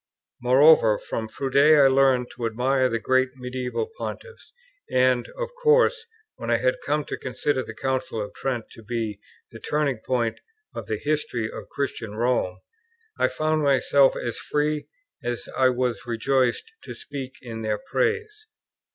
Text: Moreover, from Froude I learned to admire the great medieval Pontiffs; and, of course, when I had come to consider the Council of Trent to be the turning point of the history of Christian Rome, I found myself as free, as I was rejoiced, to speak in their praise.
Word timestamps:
Moreover, 0.41 0.97
from 0.97 1.27
Froude 1.27 1.55
I 1.57 1.85
learned 1.87 2.31
to 2.31 2.47
admire 2.47 2.89
the 2.89 2.97
great 2.97 3.29
medieval 3.35 3.87
Pontiffs; 3.99 4.51
and, 4.89 5.27
of 5.37 5.51
course, 5.61 6.07
when 6.37 6.49
I 6.49 6.57
had 6.57 6.79
come 6.83 7.05
to 7.05 7.17
consider 7.19 7.61
the 7.61 7.75
Council 7.75 8.19
of 8.19 8.33
Trent 8.33 8.65
to 8.71 8.81
be 8.81 9.19
the 9.51 9.59
turning 9.59 9.99
point 9.99 10.39
of 10.73 10.87
the 10.87 10.97
history 10.97 11.51
of 11.51 11.69
Christian 11.69 12.15
Rome, 12.15 12.61
I 13.19 13.27
found 13.27 13.61
myself 13.61 14.15
as 14.15 14.39
free, 14.39 14.87
as 15.23 15.47
I 15.55 15.69
was 15.69 16.03
rejoiced, 16.07 16.71
to 16.85 16.95
speak 16.95 17.35
in 17.39 17.61
their 17.61 17.77
praise. 17.77 18.47